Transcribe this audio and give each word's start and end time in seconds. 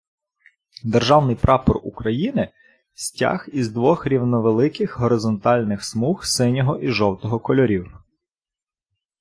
Державний 0.83 1.35
Прапор 1.35 1.77
України- 1.83 2.51
стяг 2.93 3.49
із 3.53 3.69
двох 3.69 4.07
рівновеликих 4.07 4.99
горизонтальних 4.99 5.83
смуг 5.85 6.25
синього 6.25 6.77
і 6.79 6.87
жовтого 6.89 7.39
кольорів. 7.39 7.95